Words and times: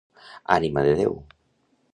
Ànima 0.55 0.85
de 0.89 0.95
Déu. 1.03 1.15